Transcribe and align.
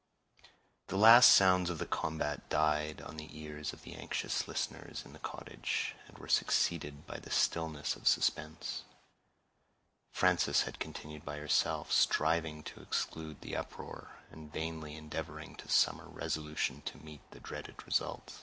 The 0.87 0.97
last 0.97 1.29
sounds 1.29 1.69
of 1.69 1.77
the 1.77 1.85
combat 1.85 2.49
died 2.49 3.01
on 3.03 3.17
the 3.17 3.29
ears 3.39 3.71
of 3.71 3.83
the 3.83 3.93
anxious 3.93 4.47
listeners 4.47 5.05
in 5.05 5.13
the 5.13 5.19
cottage, 5.19 5.93
and 6.07 6.17
were 6.17 6.27
succeeded 6.27 7.05
by 7.05 7.19
the 7.19 7.29
stillness 7.29 7.95
of 7.95 8.07
suspense. 8.07 8.81
Frances 10.11 10.63
had 10.63 10.79
continued 10.79 11.23
by 11.23 11.37
herself, 11.37 11.91
striving 11.91 12.63
to 12.63 12.81
exclude 12.81 13.41
the 13.41 13.55
uproar, 13.55 14.15
and 14.31 14.51
vainly 14.51 14.95
endeavoring 14.95 15.55
to 15.57 15.69
summon 15.69 16.11
resolution 16.11 16.81
to 16.85 16.97
meet 17.05 17.21
the 17.29 17.39
dreaded 17.39 17.85
result. 17.85 18.39